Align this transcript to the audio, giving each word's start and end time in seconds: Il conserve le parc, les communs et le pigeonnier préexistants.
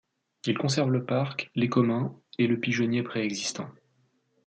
Il 0.47 0.57
conserve 0.57 0.89
le 0.89 1.05
parc, 1.05 1.51
les 1.53 1.69
communs 1.69 2.19
et 2.39 2.47
le 2.47 2.59
pigeonnier 2.59 3.03
préexistants. 3.03 3.69